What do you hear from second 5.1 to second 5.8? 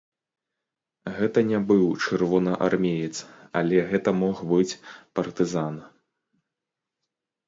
партызан.